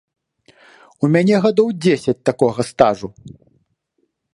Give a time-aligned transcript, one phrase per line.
[1.03, 3.07] У мяне гадоў дзесяць такога стажу.